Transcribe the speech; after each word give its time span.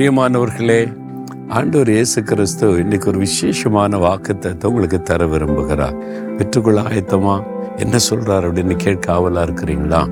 பிரியமானவர்களே 0.00 0.96
ஆண்டவர் 1.48 1.90
இயேசு 1.90 2.22
கிறிஸ்து 2.22 2.78
இன்னைக்கு 2.78 3.08
ஒரு 3.08 3.18
விசேஷமான 3.18 3.98
வாக்குத்தத்தை 3.98 4.64
உங்களுக்கு 4.64 5.02
தர 5.02 5.26
விரும்புகிறார். 5.26 6.02
பெற்றுக்கொள்ள 6.36 6.82
ஆயத்தமா 6.82 7.42
என்ன 7.76 7.96
சொல்றார் 8.10 8.46
அப்படின்னு 8.46 8.76
கேட்க 8.76 9.12
ஆவலா 9.12 9.48
இருக்கிறீங்களா? 9.48 10.06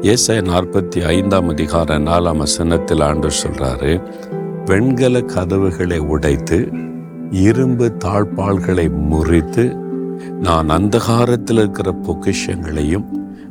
ஏசாய 0.00 0.42
நாற்பத்தி 0.42 1.04
ஐந்தாம் 1.04 1.48
அதிகார 1.48 1.98
நாலாம் 1.98 2.36
வசனத்தில் 2.36 3.00
ஆண்டவர் 3.00 3.44
சொல்றாரு 3.46 4.10
வெண்கல 4.64 5.20
கதவுகளை 5.20 5.98
உடைத்து 5.98 6.68
இரும்பு 7.30 7.92
தாழ்பால்களை 8.04 8.90
முறித்து 9.10 9.74
நான் 10.30 10.70
அந்தகாரத்தில் 10.70 11.58
இருக்கிற 11.58 11.94
பொக்கிஷங்களையும் 12.02 13.04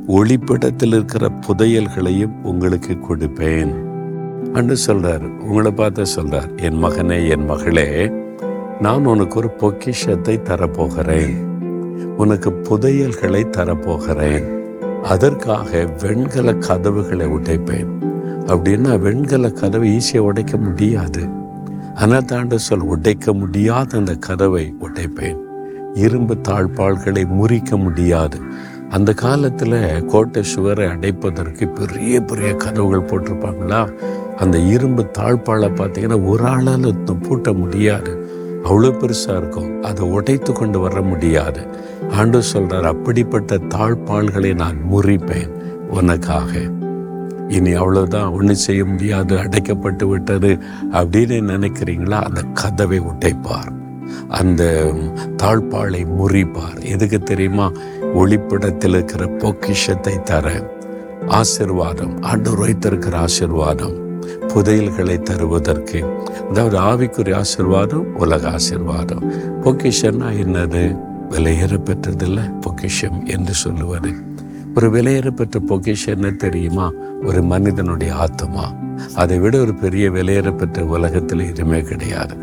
ஒளிப்பிடத்தில் 0.08 0.86
இருக்கிற 0.86 1.32
புதையல்களையும் 1.46 2.42
உங்களுக்கு 2.42 2.98
கொடுப்பேன். 3.10 3.83
அன்று 4.52 4.76
சொல்றாரு 4.86 5.28
உங்களை 5.38 5.70
பார்த்து 5.70 6.02
சொல்றார் 6.02 6.62
என் 6.62 6.84
மகனே 6.84 7.28
என் 7.28 7.44
மகளே 7.44 8.12
நான் 8.80 9.04
உனக்கு 9.04 9.36
ஒரு 9.36 9.50
பொக்கிஷத்தை 9.50 10.40
தரப்போகிறேன். 10.44 11.36
உனக்கு 12.16 12.50
புதையல்களை 12.50 13.44
தரப்போகிறேன். 13.56 14.62
அதற்காக 15.02 15.88
வெண்கல 16.02 16.54
கதவுகளை 16.54 17.26
உடைப்பேன். 17.26 17.88
அப்படின்னா 18.46 18.98
வெண்கல 18.98 19.50
கதவை 19.50 19.98
ஈஸியாக 19.98 20.18
உடைக்க 20.18 20.56
முடியாது. 20.56 21.28
ஆனால் 21.94 22.24
தாண்ட 22.24 22.58
சொல் 22.58 22.80
உடைக்க 22.80 23.32
முடியாத 23.32 23.98
அந்த 23.98 24.14
கதவை 24.14 24.74
உடைப்பேன். 24.80 25.36
இரும்பு 25.94 26.36
தாழ்பாள்களை 26.48 27.26
முறிக்க 27.26 27.76
முடியாது. 27.76 28.38
அந்த 28.94 29.12
காலத்தில் 29.12 30.04
கோட்டை 30.04 30.42
சுவரை 30.42 30.86
அடைப்பதற்கு 30.86 31.68
பெரிய 31.68 32.20
பெரிய 32.20 32.54
கதவுகள் 32.54 33.20
போட்டிருப்பாங்களா? 33.20 33.92
அந்த 34.36 34.58
இரும்பு 34.58 35.06
தாழ்ப்பாலை 35.18 35.68
பார்த்தீங்கன்னா 35.70 36.26
ஒரு 36.26 36.44
ஆளால் 36.44 36.94
பூட்ட 37.06 37.54
முடியாது. 37.54 38.28
அவ்வளோ 38.64 38.92
பெருசாக 38.92 39.36
இருக்கும். 39.36 39.82
அதை 39.82 40.08
உடைத்து 40.08 40.52
கொண்டு 40.52 40.78
வர 40.78 41.00
முடியாது. 41.00 41.66
ஆண்டு 42.10 42.42
சொல்கிறார் 42.42 42.84
அப்படிப்பட்ட 42.84 43.56
தாழ்பாள்களை 43.56 44.54
நான் 44.54 44.76
முறிப்பேன் 44.92 45.50
உனக்காக. 45.90 46.58
இனி 47.48 47.74
அவ்வளோதான் 47.74 48.32
ஒன்றும் 48.32 48.54
செய்ய 48.54 48.84
முடியாது. 48.84 49.36
அடைக்கப்பட்டு 49.36 50.04
விட்டது. 50.04 50.58
அப்படின்னு 50.92 51.42
நினைக்கிறீங்களா? 51.42 52.20
அந்த 52.22 52.42
கதவை 52.42 53.00
உடைப்பார். 53.00 53.83
அந்த 54.28 54.92
தாழ்பாளை 55.42 56.06
முறிப்பார். 56.18 56.84
எதுக்கு 56.84 57.18
தெரியுமா? 57.18 57.72
ஒளிப்படத்தில் 58.14 58.88
இருக்கிற 58.88 59.26
பொக்கிஷத்தை 59.26 60.22
தர 60.22 60.70
ஆசிர்வாதம். 61.26 62.22
ஆண்டு 62.22 62.56
வைத்திருக்கிற 62.56 63.24
ஆசிர்வாதம். 63.24 64.02
புதையல்களை 64.48 65.22
தருவதற்கு. 65.22 66.04
அதாவது 66.48 66.78
ஆவிக்குரிய 66.78 67.42
ஆசிர்வாதம் 67.42 68.04
உலக 68.14 68.50
ஆசிர்வாதம். 68.50 69.22
பொக்கிஷன்னா 69.60 70.30
என்னது? 70.42 71.12
விலையேற 71.30 71.78
பெற்றதில்ல 71.78 72.60
பொக்கிஷம் 72.60 73.24
என்று 73.24 73.54
சொல்லுவது. 73.54 74.12
ஒரு 74.74 74.90
விலையேற 74.90 75.30
பெற்ற 75.30 75.60
பொக்கிஷம் 75.60 76.14
என்ன 76.14 76.30
தெரியுமா? 76.30 76.92
ஒரு 77.22 77.42
மனிதனுடைய 77.42 78.14
ஆத்மா 78.14 78.72
அதை 79.14 79.38
விட 79.38 79.58
ஒரு 79.58 79.74
பெரிய 79.74 80.10
விலையேற 80.10 80.56
பெற்ற 80.56 80.84
உலகத்தில் 80.84 81.46
எதுவுமே 81.46 81.82
கிடையாது. 81.82 82.36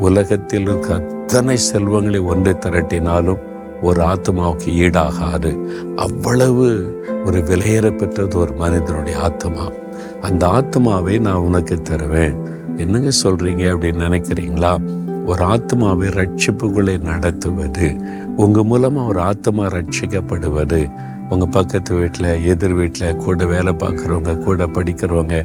உலகத்தில் 0.00 0.62
இருக்க 0.62 0.94
அத்தனை 0.94 1.56
செல்வங்களை 1.56 2.20
ஒன்றை 2.20 2.52
திரட்டினாலும் 2.54 3.40
ஒரு 3.82 4.00
ஆத்மாவுக்கு 4.02 4.70
ஈடாகாது. 4.76 5.50
அவ்வளவு 5.96 6.66
ஒரு 7.24 7.38
விலையேற 7.38 7.96
பெற்றது 7.96 8.38
ஒரு 8.38 8.52
மனிதனுடைய 8.52 9.18
ஆத்மா. 9.18 9.70
அந்த 10.20 10.48
ஆத்மாவை 10.48 11.18
நான் 11.18 11.44
உனக்கு 11.48 11.82
தருவேன். 11.82 12.36
என்னங்க 12.76 13.08
சொல்றீங்க 13.22 13.64
அப்படின்னு 13.72 14.06
நினைக்கிறீங்களா? 14.08 14.72
ஒரு 15.26 15.42
ஆத்மாவை 15.44 16.08
ரட்சிப்புகளை 16.08 17.00
நடத்துவது 17.00 17.88
உங்க 18.36 18.60
மூலமா 18.60 19.06
ஒரு 19.06 19.20
ஆத்மா 19.20 19.66
ரட்சிக்கப்படுவது 19.66 20.90
உங்க 21.28 21.46
பக்கத்து 21.46 21.94
வீட்டில் 21.94 22.44
எதிர் 22.44 22.72
வீட்டில் 22.72 23.16
கூட 23.16 23.46
வேலை 23.46 23.72
பார்க்குறவங்க 23.72 24.38
கூட 24.38 24.66
படிக்கிறவங்க 24.66 25.36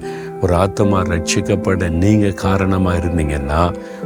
ஒரு 0.42 0.56
ஆத்மா 0.56 1.02
ரட்சிக்கப்பட 1.02 1.90
நீங்க 1.90 2.30
காரணமா 2.30 2.94
இருந்தீங்கன்னா 2.94 3.62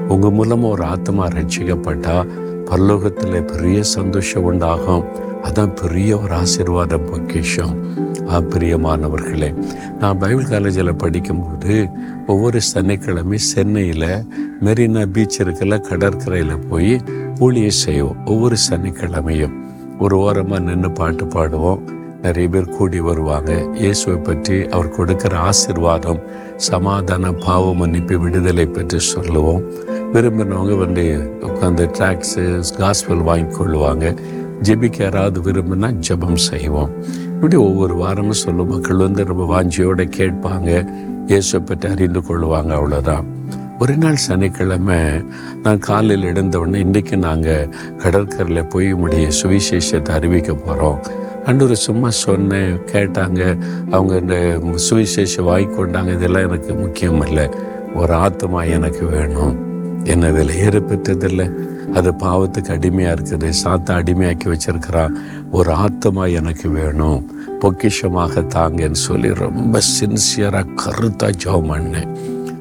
உங்க 0.09 0.27
மூலமா 0.27 0.69
ஒரு 0.69 0.83
ஆத்மா 0.83 1.27
ரட்சிக்கப்பட்டா 1.27 2.27
பரலோகத்தில் 2.65 3.53
பெரிய 3.53 3.83
சந்தோஷம் 3.83 4.43
உண்டாகும். 4.43 5.03
அதான் 5.43 5.75
பெரிய 5.81 6.17
ஒரு 6.17 6.33
ஆசீர்வாதம் 6.33 7.05
பொக்கிஷம். 7.05 7.75
பிரியமானவர்களே 8.29 9.65
நான் 9.99 10.17
பைபிள் 10.17 10.47
காலேஜில் 10.47 10.95
படிக்கும்போது 10.95 11.87
ஒவ்வொரு 12.27 12.61
சனிக்கிழமை 12.61 13.37
சென்னையில் 13.37 14.25
மெரினா 14.63 15.05
பீச் 15.05 15.41
இருக்கல 15.41 15.79
கடற்கரையில் 15.81 16.59
போய் 16.69 17.01
ஊழியை 17.39 17.67
செய்வோம். 17.67 18.25
ஒவ்வொரு 18.25 18.55
சனிக்கிழமையும். 18.69 19.55
ஒரு 19.99 20.17
ஓரமாக 20.17 20.63
நின்று 20.63 20.91
பாட்டு 20.91 21.25
பாடுவோம். 21.25 21.98
நிறைய 22.23 22.47
பேர் 22.53 22.73
கூடி 22.77 22.99
வருவாங்க. 22.99 23.51
இயேசுவை 23.81 24.17
பற்றி 24.27 24.55
அவர் 24.75 24.95
கொடுக்கிற 24.97 25.33
ஆசிர்வாதம் 25.49 26.21
சமாதான 26.69 27.31
பாவ 27.45 27.65
மன்னிப்பு 27.81 28.15
விடுதலை 28.23 28.65
பற்றி 28.67 28.99
சொல்லுவோம். 29.13 29.63
விரும்பினவங்க 30.13 30.75
வந்து 30.83 31.05
உட்காந்து 31.47 31.85
ட்ராக்ஸு 31.97 32.43
காஸ்பல் 32.79 33.23
வாங்கி 33.29 33.49
கொள்ளுவாங்க. 33.57 34.05
ஜெபிக்க 34.67 34.99
யாராவது 35.03 35.39
விரும்பினா 35.47 35.89
ஜெபம் 36.07 36.41
செய்வோம். 36.49 36.91
இப்படி 37.33 37.57
ஒவ்வொரு 37.67 37.95
வாரமும் 37.95 38.41
சொல்லும் 38.43 38.71
மக்கள் 38.73 39.05
வந்து 39.05 39.23
ரொம்ப 39.31 39.43
வாஞ்சியோட 39.53 40.03
கேட்பாங்க. 40.19 40.71
இயேசுவை 41.31 41.61
பற்றி 41.65 41.87
அறிந்து 41.93 42.21
கொள்வாங்க 42.29 42.71
அவ்வளோதான் 42.79 43.27
ஒரு 43.83 43.93
நாள் 43.97 44.23
சனிக்கிழமை 44.25 44.97
நான் 45.63 45.79
காலையில் 45.87 46.25
எழுந்தவுடனே 46.31 46.79
இன்றைக்கி 46.85 47.15
நாங்கள் 47.27 47.69
கடற்கரையில் 48.01 48.69
போய் 48.73 48.89
முடிய 48.93 49.27
சுவிசேஷத்தை 49.39 50.13
அறிவிக்க 50.17 50.53
போகிறோம் 50.53 50.99
அன்று 51.45 51.75
சும்மா 51.75 52.09
சொன்னேன் 52.09 52.79
கேட்டாங்க. 52.91 53.57
அவங்க 53.91 54.15
இந்த 54.15 54.61
சுவிசேஷம் 54.89 55.47
வாய்க்கொண்டாங்க 55.47 56.13
இதெல்லாம் 56.13 56.47
எனக்கு 56.47 56.73
முக்கியம் 56.73 57.25
இல்லை. 57.25 57.49
ஒரு 57.95 58.13
ஆத்மா 58.13 58.63
எனக்கு 58.63 59.05
வேணும். 59.05 59.67
என்ன 60.05 60.29
இதில் 60.29 60.83
பெற்றதில்லை 60.83 61.53
அது 61.93 62.11
பாவத்துக்கு 62.11 62.71
அடிமையாக 62.71 63.21
இருக்குது. 63.21 63.53
சாத்தா 63.63 63.89
அடிமையாக்கி 63.89 64.55
வச்சிருக்கிறான். 64.55 65.11
ஒரு 65.51 65.71
ஆத்மா 65.71 66.25
எனக்கு 66.25 66.69
வேணும். 66.69 67.31
பொக்கிஷமாக 67.59 68.45
தாங்கன்னு 68.55 68.91
சொல்லி 68.91 69.33
ரொம்ப 69.33 69.79
சின்சியராக 69.99 70.67
கருத்தாக 70.85 71.33
ஜோம் 71.43 71.69
பண்ணேன். 71.71 72.07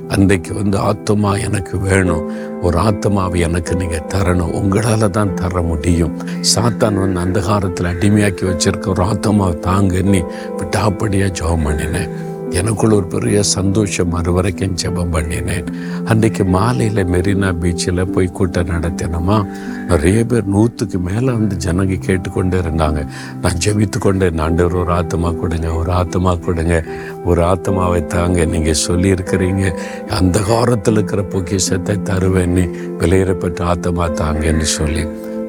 அன்றைக்கு 0.08 0.54
வந்து 0.54 0.78
ஆத்மா 0.78 1.36
எனக்கு 1.36 1.78
வேணும். 1.78 2.26
ஒரு 2.62 2.78
ஆத்மாவை 2.78 3.40
எனக்கு 3.40 3.76
நீங்கள் 3.76 4.06
தரணும். 4.14 4.52
உங்களால் 4.52 5.10
தான் 5.10 5.34
தர 5.34 5.62
முடியும். 5.62 6.18
சாத்தான் 6.54 6.94
வந்து 6.94 7.20
அந்த 7.20 7.40
காலத்தில் 7.40 7.86
அடிமையாக்கி 7.86 8.44
வச்சிருக்க 8.50 8.88
ஒரு 8.88 9.02
ஆத்மாவை 9.02 9.54
தாங்கன்னு 9.54 10.22
விட்டாப்படியாக 10.58 11.34
ஜோம் 11.40 11.64
பண்ணினேன் 11.66 12.10
எனக்குள் 12.50 12.90
ஒரு 12.90 13.06
பெரிய 13.06 13.42
சந்தோஷம் 13.42 14.12
அது 14.12 14.32
வரைக்கும் 14.32 14.76
ஜெபம் 14.82 15.12
பண்ணினேன். 15.14 15.66
அன்றைக்கு 16.04 16.44
மாலையில் 16.44 17.04
மெரினா 17.04 17.50
பீச்சில் 17.62 18.12
போய் 18.12 18.28
கூட்டம் 18.28 18.68
நடத்தினோமா 18.68 19.46
நிறைய 19.88 20.24
பேர் 20.24 20.44
நூற்றுக்கு 20.44 20.98
மேலே 20.98 21.26
வந்து 21.26 21.56
ஜனங்க 21.56 21.98
கேட்டுக்கொண்டே 22.06 22.58
இருந்தாங்க. 22.58 23.06
நான் 23.42 23.60
ஜெபித்து 23.64 23.98
கொண்டேன் 23.98 24.38
ஆண்டவர் 24.38 24.74
ஒரு 24.74 24.92
ஆத்மா 24.92 25.30
கொடுங்க 25.30 25.74
ஒரு 25.74 25.92
ஆத்மா 25.92 26.34
கொடுங்க 26.34 26.84
ஒரு 27.24 27.42
ஆத்மாவை 27.44 28.06
தாங்க 28.06 28.44
நீங்கள் 28.44 28.82
சொல்லியிருக்கிறீங்க. 28.88 29.76
அந்த 30.10 30.40
காலத்தில் 30.40 30.94
இருக்கிற 30.94 31.22
பொக்கிஷத்தை 31.22 31.96
தருவேன்னு 31.96 32.66
விலையிறப்பட்ட 32.98 33.60
ஆத்மா 33.62 34.08
தாங்கன்னு 34.08 34.60
சொல்லி 34.60 35.06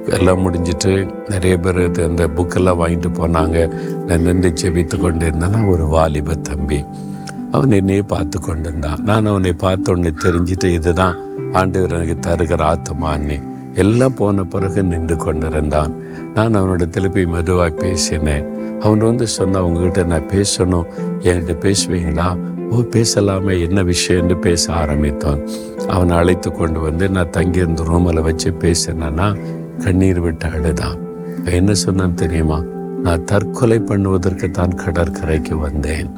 எல்லாம் 0.09 0.43
முடிஞ்சிட்டு 0.45 0.91
நிறைய 1.29 1.57
பேர் 1.57 1.79
இது 1.83 2.03
அந்த 2.03 2.27
புக்கெல்லாம் 2.27 2.81
வாங்கிட்டு 2.81 3.09
போனாங்க. 3.19 3.57
நான் 4.05 4.21
நின்று 4.21 4.53
ஜெபித்து 4.61 4.99
கொண்டு 4.99 5.29
இருந்தேன்னா 5.29 5.69
ஒரு 5.69 5.85
வாலிப 5.85 6.35
தம்பி. 6.35 6.85
அவன் 7.51 7.71
என்னையே 7.71 8.01
பார்த்து 8.01 8.39
கொண்டு 8.39 8.69
இருந்தான் 8.69 8.99
நான் 9.03 9.25
அவனை 9.25 9.53
பார்த்த 9.53 9.91
உடனே 9.91 10.11
தெரிஞ்சுட்டு 10.23 10.65
இதுதான் 10.65 11.15
ஆண்டவர் 11.53 11.91
எனக்கு 11.91 12.17
தருகிற 12.29 12.61
ஆத்மான்னு 12.73 13.37
எல்லாம் 13.73 14.13
போன 14.13 14.43
பிறகு 14.43 14.83
நின்று 14.83 15.15
கொண்டிருந்தான். 15.15 15.93
நான் 16.33 16.55
அவனோட 16.55 16.89
திருப்பி 16.89 17.25
மெதுவாக 17.25 17.69
பேசினேன். 17.69 18.45
அவன் 18.79 18.97
வந்து 18.97 19.27
சொன்ன 19.27 19.63
உங்ககிட்ட 19.63 20.03
நான் 20.03 20.27
பேசணும். 20.27 20.87
என்கிட்ட 21.19 21.55
பேசுவீங்களா? 21.65 22.27
ஓ 22.69 22.79
பேசலாமே 22.79 23.69
என்ன 23.69 23.83
விஷயம்னு 23.83 24.35
பேச 24.39 24.73
ஆரம்பித்தான். 24.73 25.39
அவனை 25.87 26.17
அழைத்து 26.17 26.51
கொண்டு 26.51 26.79
வந்து 26.79 27.09
நான் 27.09 27.29
தங்கியிருந்த 27.29 27.83
ரூமில் 27.83 28.21
வச்சு 28.21 28.51
பேசினேன்னா 28.59 29.37
கண்ணீர் 29.83 30.19
விட்டு 30.19 30.47
அழுதான். 30.47 30.97
என்ன 31.45 31.73
சொன்னான் 31.73 32.13
தெரியுமா? 32.13 32.59
நான் 33.03 33.23
தற்கொலை 33.23 33.79
பண்ணுவதற்கு 33.79 34.51
தான் 34.51 34.75
கடற்கரைக்கு 34.75 35.55
வந்தேன். 35.57 36.09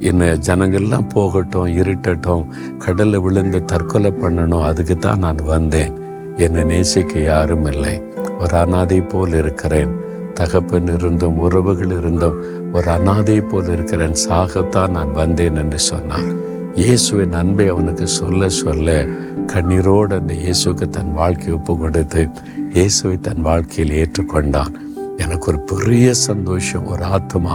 என்ன 0.00 0.24
ஜனங்கள்லாம் 0.46 1.08
போகட்டும் 1.08 1.66
இருட்டட்டும் 1.66 2.44
கடலில் 2.78 3.20
விழுந்து 3.20 3.64
தற்கொலை 3.64 4.10
பண்ணணும் 4.22 4.62
அதுக்கு 4.62 4.96
தான் 4.96 5.18
நான் 5.18 5.40
வந்தேன். 5.44 5.94
என்னை 6.36 6.64
நேசிக்க 6.64 7.20
யாரும் 7.20 7.66
இல்லை. 7.66 7.94
ஒரு 8.38 8.56
அனாதை 8.56 9.00
போல் 9.00 9.32
இருக்கிறேன். 9.32 9.92
தகப்பன் 10.34 10.90
இருந்தும் 10.96 11.38
உறவுகள் 11.38 11.98
இருந்தும் 11.98 12.36
ஒரு 12.72 12.90
அனாதை 12.90 13.40
போல் 13.40 13.70
இருக்கிறேன். 13.72 14.16
சாகத்தான் 14.28 14.90
நான் 14.90 15.12
வந்தேன் 15.12 15.56
என்று 15.56 15.78
சொன்னார். 15.78 16.30
இயேசுவின் 16.74 17.32
அன்பை 17.32 17.68
அவனுக்கு 17.68 18.06
சொல்ல 18.06 18.48
சொல்ல 18.48 19.06
கண்ணீரோடு 19.52 20.14
அந்த 20.18 20.34
இயேசுக்கு 20.34 20.86
தன் 20.88 21.12
வாழ்க்கையை 21.12 21.54
ஒப்பு 21.54 21.78
கொடுத்து 21.78 22.22
இயேசுவை 22.76 23.14
தன் 23.26 23.44
வாழ்க்கையில் 23.46 23.92
ஏற்றுக்கொண்டான். 24.00 24.74
எனக்கு 25.24 25.46
ஒரு 25.50 25.60
பெரிய 25.70 26.08
சந்தோஷம் 26.28 26.88
ஒரு 26.92 27.04
ஆத்மா 27.16 27.54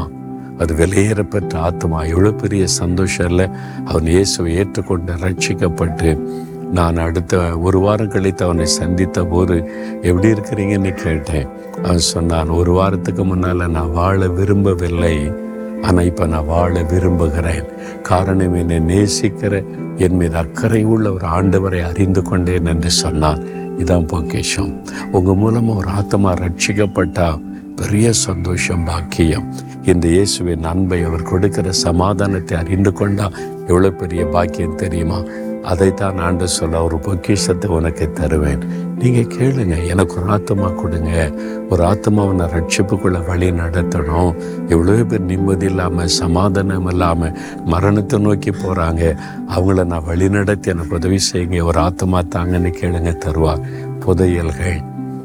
அது 0.62 0.72
வெளியேறப்பட்ட 0.80 1.54
ஆத்மா 1.68 2.00
எவ்வளோ 2.14 2.32
பெரிய 2.42 2.64
சந்தோஷம் 2.80 3.30
இல்லை. 3.32 3.46
அவன் 3.90 4.10
இயேசுவை 4.16 4.52
ஏற்றுக்கொண்டு 4.62 5.14
ரட்சிக்கப்பட்டு 5.26 6.10
நான் 6.78 6.98
அடுத்த 7.06 7.42
ஒரு 7.68 7.80
வாரம் 7.86 8.12
கழித்து 8.14 8.44
அவனை 8.46 8.68
சந்தித்த 8.80 9.26
போது 9.34 9.56
எப்படி 10.10 10.28
இருக்கிறீங்கன்னு 10.36 10.94
கேட்டேன். 11.06 11.50
அவன் 11.86 12.06
சொன்னான் 12.14 12.58
ஒரு 12.60 12.72
வாரத்துக்கு 12.72 13.26
முன்னால் 13.32 13.74
நான் 13.78 13.96
வாழ 14.02 14.28
விரும்பவில்லை. 14.40 15.16
ஆனால் 15.88 16.08
இப்போ 16.10 16.26
நான் 16.34 16.52
வாழ 16.56 16.74
விரும்புகிறேன். 16.92 17.66
காரணம் 18.10 18.56
என்னை 18.62 18.78
நேசிக்கிற 18.92 19.54
என் 20.06 20.18
மீது 20.20 20.38
அக்கறை 20.44 20.84
உள்ள 20.94 21.08
ஒரு 21.18 21.26
ஆண்டவரை 21.38 21.82
அறிந்து 21.90 22.22
கொண்டேன் 22.22 22.70
என்று 22.74 22.92
சொன்னான். 23.04 23.42
இதான் 23.78 24.08
பொக்கேஷம். 24.14 24.72
உங்கள் 25.12 25.36
மூலமாக 25.36 25.80
ஒரு 25.80 25.88
ஆத்மா 25.88 26.34
ரட்சிக்கப்பட்டா 26.34 27.42
பெரிய 27.76 28.14
சந்தோஷம் 28.14 28.84
பாக்கியம். 28.84 29.48
இந்த 29.86 30.08
இயேசுவின் 30.08 30.64
அன்பை 30.64 31.04
அவர் 31.04 31.22
கொடுக்கிற 31.22 31.72
சமாதானத்தை 31.72 32.58
அறிந்து 32.58 32.94
கொண்டா 32.94 33.32
எவ்வளோ 33.68 33.90
பெரிய 33.90 34.26
பாக்கியம் 34.26 34.76
தெரியுமா? 34.76 35.20
அதைத்தான் 35.64 36.18
ஆண்டு 36.18 36.48
சொல்ல 36.48 36.84
ஒரு 36.84 36.98
பொக்கிஷத்தை 36.98 37.72
உனக்கு 37.72 38.12
தருவேன். 38.12 38.64
நீங்கள் 38.98 39.38
கேளுங்க 39.38 39.88
எனக்கு 39.88 40.22
ஒரு 40.22 40.32
ஆத்மா 40.32 40.70
கொடுங்க. 40.70 41.32
ஒரு 41.70 41.86
ஆத்மாவை 41.86 42.36
நான் 42.36 42.50
ரட்சிப்புக்குள்ளே 42.50 43.26
வழி 43.26 43.52
நடத்தணும். 43.52 44.36
எவ்வளோ 44.68 45.04
பேர் 45.04 45.22
நிம்மதி 45.22 45.66
இல்லாமல் 45.66 46.08
சமாதானம் 46.08 46.90
இல்லாமல் 46.90 47.38
மரணத்தை 47.66 48.20
நோக்கி 48.20 48.50
போகிறாங்க 48.50 49.16
அவங்கள 49.48 49.86
நான் 49.86 50.04
வழி 50.04 50.30
நடத்தி 50.30 50.70
எனக்கு 50.70 50.96
உதவி 50.96 51.20
செய்யுங்க. 51.34 51.64
ஒரு 51.64 51.80
ஆத்மா 51.80 52.22
தாங்கன்னு 52.36 52.74
கேளுங்க 52.82 53.18
தருவார் 53.26 53.64
புதையல்கள். 54.00 54.82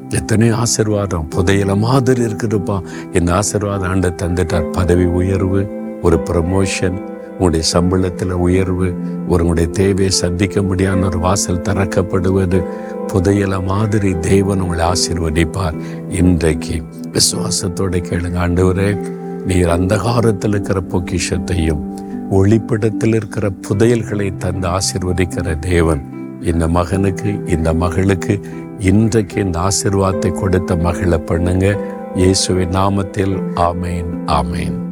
எத்தனை 0.08 0.52
ஆசிர்வாதம். 0.52 1.29
புதையல 1.37 1.79
மாதிரி 1.79 2.25
இருக்குதுப்பா. 2.25 2.82
இந்த 3.12 3.32
ஆசிர்வாதம் 3.32 3.88
ஆண்டு 3.88 4.14
தந்துட்டார். 4.23 4.73
பதவி 4.73 5.05
உயர்வு 5.05 5.76
ஒரு 6.02 6.20
ப்ரமோஷன் 6.31 7.08
உங்களுடைய 7.38 7.64
சம்பளத்தில் 7.73 8.31
உயர்வு 8.31 8.94
உங்களுடைய 9.26 9.69
தேவையை 9.69 10.11
சந்திக்க 10.11 10.62
முடியாத 10.62 11.06
ஒரு 11.06 11.19
வாசல் 11.19 11.61
திறக்கப்படுவது 11.61 12.64
புதையல 13.12 13.64
மாதிரி 13.64 14.19
தேவன் 14.19 14.61
உங்களை 14.61 14.85
ஆசிர்வதிப்பார். 14.87 15.76
இன்றைக்கு 16.08 16.82
விசுவாசத்தோட 17.12 18.00
கேளுங்க 18.08 18.38
ஆண்டவரே 18.44 18.99
நீர் 19.46 19.69
அந்தகாரத்தில் 19.69 20.49
இருக்கிற 20.49 20.81
பொக்கிஷத்தையும் 20.81 21.96
ஒளிப்படத்தில் 22.31 23.14
இருக்கிற 23.14 23.52
புதையல்களை 23.69 24.37
தந்து 24.37 24.69
ஆசிர்வதிக்கிற 24.69 25.58
தேவன் 25.58 26.02
இந்த 26.43 26.69
மகனுக்கு 26.69 27.40
இந்த 27.46 27.73
மகளுக்கு 27.73 28.40
இன்றைக்கு 28.79 29.40
இந்த 29.40 29.58
ஆசிர்வாதத்தை 29.58 30.40
கொடுத்த 30.40 30.76
மகளை 30.76 31.19
பண்ணுங்க. 31.19 31.79
இயேசுவின் 32.14 32.70
நாமத்தில் 32.70 33.43
ஆமேன் 33.55 34.11
ஆமேன். 34.26 34.88